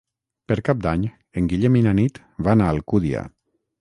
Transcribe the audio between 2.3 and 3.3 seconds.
van a Alcúdia.